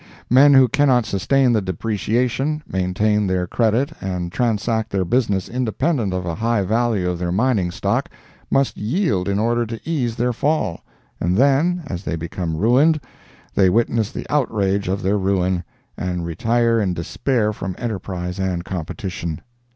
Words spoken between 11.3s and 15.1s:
then, as they become ruined, they witness the outrage of